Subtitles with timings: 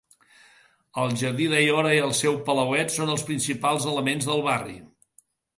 [1.01, 4.79] El jardí d'Aiora i el seu palauet són els principals elements del barri.